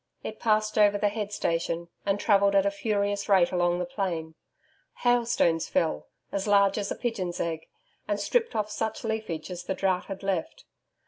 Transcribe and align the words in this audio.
It 0.23 0.39
passed 0.39 0.79
over 0.79 0.97
the 0.97 1.09
head 1.09 1.31
station 1.31 1.89
and 2.07 2.19
travelled 2.19 2.55
at 2.55 2.65
a 2.65 2.71
furious 2.71 3.29
rate 3.29 3.51
along 3.51 3.77
the 3.77 3.85
plain. 3.85 4.33
Hailstones 5.03 5.67
fell, 5.69 6.07
as 6.31 6.47
large 6.47 6.79
as 6.79 6.89
a 6.89 6.95
pigeon's 6.95 7.39
egg, 7.39 7.67
and 8.07 8.19
stripped 8.19 8.55
off 8.55 8.71
such 8.71 9.03
leafage 9.03 9.51
as 9.51 9.65
the 9.65 9.75
drought 9.75 10.05
had 10.05 10.23
left. 10.23 10.65